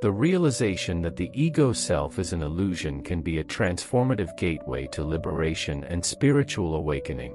[0.00, 5.04] The realization that the ego self is an illusion can be a transformative gateway to
[5.04, 7.34] liberation and spiritual awakening.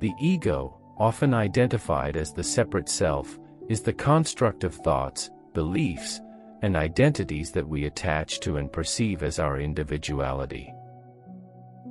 [0.00, 6.20] The ego, often identified as the separate self, is the construct of thoughts, beliefs,
[6.62, 10.72] and identities that we attach to and perceive as our individuality.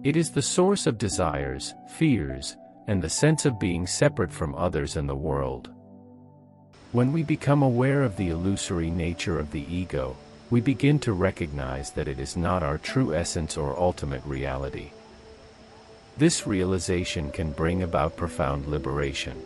[0.03, 2.57] It is the source of desires, fears,
[2.87, 5.71] and the sense of being separate from others and the world.
[6.93, 10.15] When we become aware of the illusory nature of the ego,
[10.51, 14.91] we begin to recognize that it is not our true essence or ultimate reality.
[16.17, 19.41] This realization can bring about profound liberation.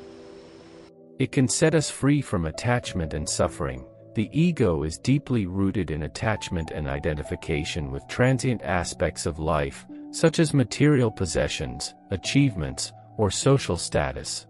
[1.20, 3.86] It can set us free from attachment and suffering.
[4.16, 10.40] The ego is deeply rooted in attachment and identification with transient aspects of life, such
[10.40, 14.48] as material possessions, achievements, or social status.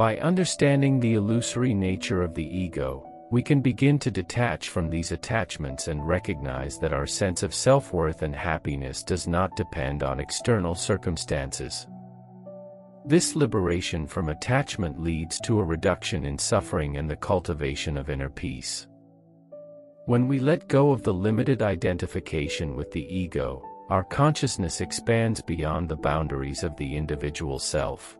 [0.00, 5.12] By understanding the illusory nature of the ego, we can begin to detach from these
[5.12, 10.74] attachments and recognize that our sense of self-worth and happiness does not depend on external
[10.74, 11.86] circumstances.
[13.04, 18.30] This liberation from attachment leads to a reduction in suffering and the cultivation of inner
[18.30, 18.86] peace.
[20.06, 25.90] When we let go of the limited identification with the ego, our consciousness expands beyond
[25.90, 28.16] the boundaries of the individual self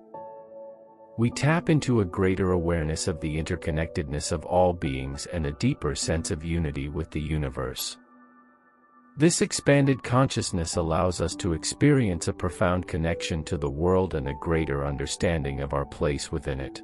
[1.21, 5.95] we tap into a greater awareness of the interconnectedness of all beings and a deeper
[5.95, 7.99] sense of unity with the universe.
[9.19, 14.41] This expanded consciousness allows us to experience a profound connection to the world and a
[14.41, 16.81] greater understanding of our place within it.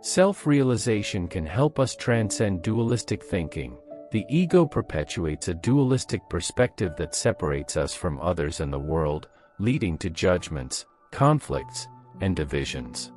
[0.00, 3.76] Self-realization can help us transcend dualistic thinking.
[4.12, 9.98] The ego perpetuates a dualistic perspective that separates us from others and the world, leading
[9.98, 11.86] to judgments, conflicts,
[12.20, 13.12] and divisions.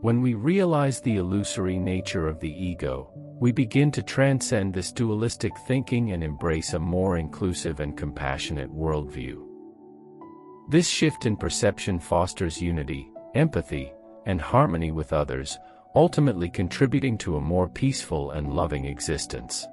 [0.00, 5.52] When we realize the illusory nature of the ego, we begin to transcend this dualistic
[5.66, 9.46] thinking and embrace a more inclusive and compassionate worldview.
[10.70, 13.92] This shift in perception fosters unity, empathy,
[14.26, 15.58] and harmony with others,
[15.94, 19.66] ultimately contributing to a more peaceful and loving existence.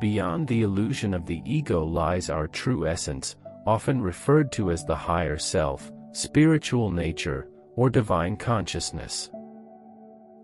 [0.00, 3.36] Beyond the illusion of the ego lies our true essence,
[3.66, 9.30] often referred to as the higher self, spiritual nature, or divine consciousness.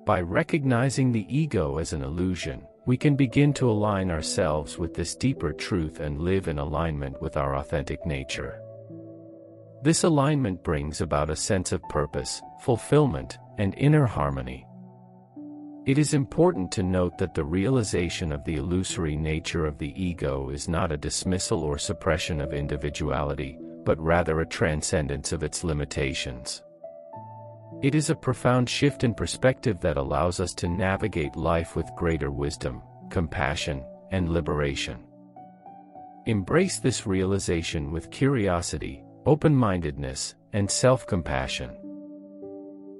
[0.05, 5.15] By recognizing the ego as an illusion, we can begin to align ourselves with this
[5.15, 8.61] deeper truth and live in alignment with our authentic nature.
[9.85, 14.67] This alignment brings about a sense of purpose, fulfillment, and inner harmony.
[15.87, 20.51] It is important to note that the realization of the illusory nature of the ego
[20.51, 26.63] is not a dismissal or suppression of individuality, but rather a transcendence of its limitations.
[27.83, 32.31] It is a profound shift in perspective that allows us to navigate life with greater
[32.31, 34.99] wisdom, compassion, and liberation.
[36.27, 41.71] Embrace this realization with curiosity, open-mindedness, and self-compassion.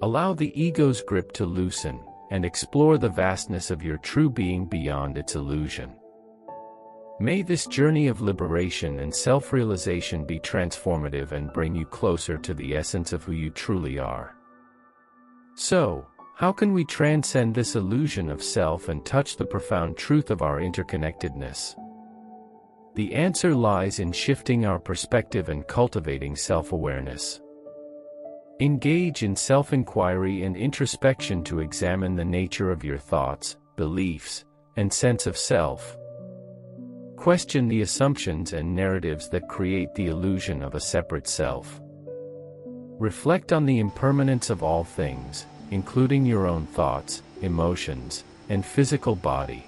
[0.03, 5.19] Allow the ego's grip to loosen, and explore the vastness of your true being beyond
[5.19, 5.93] its illusion.
[7.23, 12.75] May this journey of liberation and self-realization be transformative and bring you closer to the
[12.75, 14.35] essence of who you truly are.
[15.55, 20.41] So, how can we transcend this illusion of self and touch the profound truth of
[20.41, 21.75] our interconnectedness?
[22.95, 27.43] The answer lies in shifting our perspective and cultivating self-awareness.
[28.61, 35.27] Engage in self-inquiry and introspection to examine the nature of your thoughts, beliefs, and sense
[35.27, 35.99] of self.
[37.21, 41.79] Question the assumptions and narratives that create the illusion of a separate self.
[42.99, 49.67] Reflect on the impermanence of all things, including your own thoughts, emotions, and physical body.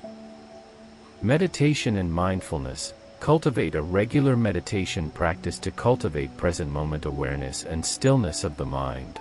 [1.21, 8.45] Meditation and mindfulness, cultivate a regular meditation practice to cultivate present moment awareness and stillness
[8.45, 9.21] of the mind.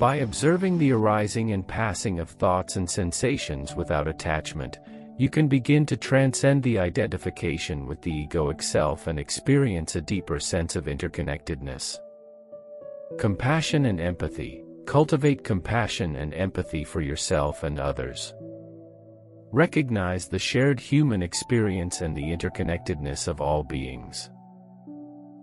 [0.00, 4.80] By observing the arising and passing of thoughts and sensations without attachment,
[5.18, 10.38] you can begin to transcend the identification with the egoic self and experience a deeper
[10.38, 11.98] sense of interconnectedness.
[13.18, 14.62] Compassion and empathy.
[14.84, 18.34] Cultivate compassion and empathy for yourself and others.
[19.52, 24.30] Recognize the shared human experience and the interconnectedness of all beings.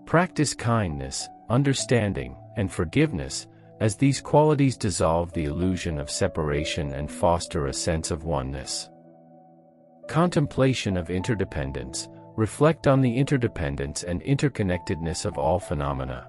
[0.06, 3.48] Practice kindness, understanding, and forgiveness,
[3.80, 8.90] as these qualities dissolve the illusion of separation and foster a sense of oneness.
[10.08, 16.28] Contemplation of interdependence, reflect on the interdependence and interconnectedness of all phenomena.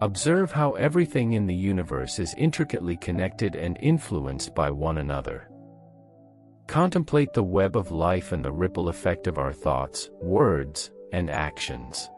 [0.00, 5.48] Observe how everything in the universe is intricately connected and influenced by one another.
[6.66, 12.10] contemplate the web of life and the ripple effect of our thoughts, words, and actions.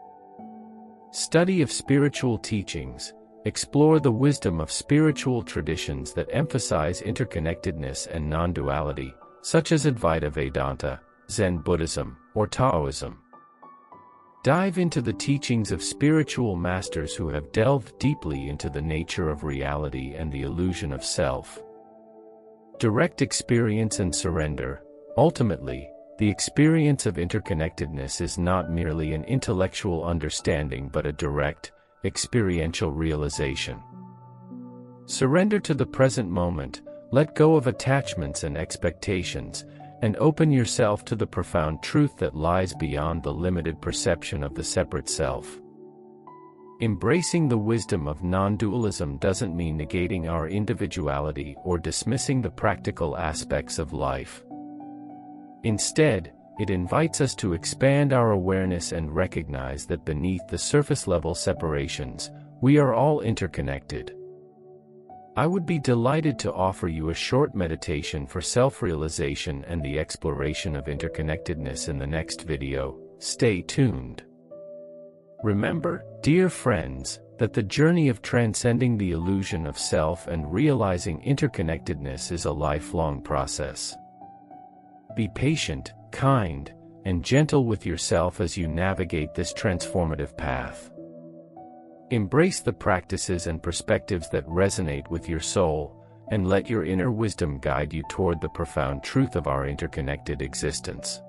[1.11, 3.13] Study of spiritual teachings,
[3.45, 10.99] explore the wisdom of spiritual traditions that emphasize interconnectedness and non-duality, such as Advaita Vedanta,
[11.29, 13.19] Zen Buddhism, or Taoism.
[14.43, 19.43] Dive into the teachings of spiritual masters who have delved deeply into the nature of
[19.43, 21.61] reality and the illusion of self.
[22.79, 24.81] Direct experience and surrender.
[25.17, 25.89] Ultimately,
[26.19, 31.73] the experience of interconnectedness is not merely an intellectual understanding but a direct,
[32.05, 33.81] experiential realization.
[35.05, 39.65] Surrender to the present moment, let go of attachments and expectations,
[40.01, 44.63] and open yourself to the profound truth that lies beyond the limited perception of the
[44.63, 45.59] separate self.
[46.81, 53.79] Embracing the wisdom of non-dualism doesn't mean negating our individuality or dismissing the practical aspects
[53.79, 54.43] of life.
[55.63, 62.31] Instead, it invites us to expand our awareness and recognize that beneath the surface-level separations,
[62.61, 64.15] we are all interconnected.
[65.39, 70.75] I would be delighted to offer you a short meditation for self-realization and the exploration
[70.75, 72.99] of interconnectedness in the next video.
[73.19, 74.21] Stay tuned.
[75.41, 82.33] Remember, dear friends, that the journey of transcending the illusion of self and realizing interconnectedness
[82.33, 83.95] is a lifelong process.
[85.15, 86.69] Be patient, kind,
[87.05, 90.91] and gentle with yourself as you navigate this transformative path.
[92.11, 95.95] Embrace the practices and perspectives that resonate with your soul,
[96.31, 101.21] and let your inner wisdom guide you toward the profound truth of our interconnected existence.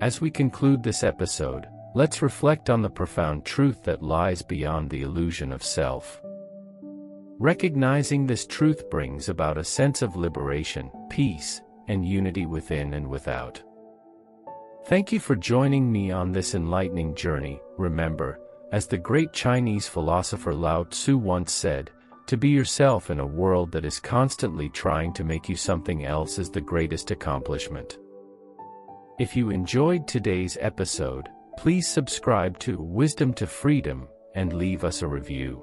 [0.00, 5.02] As we conclude this episode, Let's reflect on the profound truth that lies beyond the
[5.02, 6.22] illusion of self.
[7.40, 13.60] Recognizing this truth brings about a sense of liberation, peace, and unity within and without.
[14.86, 17.60] Thank you for joining me on this enlightening journey.
[17.76, 18.38] Remember,
[18.72, 21.90] as the great Chinese philosopher Lao Tzu once said,
[22.26, 26.38] to be yourself in a world that is constantly trying to make you something else
[26.38, 27.98] is the greatest accomplishment.
[29.18, 31.28] If you enjoyed today's episode,
[31.60, 35.62] Please subscribe to Wisdom to Freedom and leave us a review.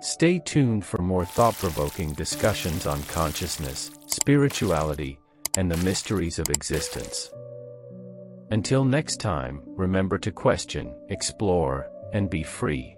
[0.00, 5.20] Stay tuned for more thought-provoking discussions on consciousness, spirituality,
[5.56, 7.30] and the mysteries of existence.
[8.50, 12.93] Until next time, remember to question, explore, and be free.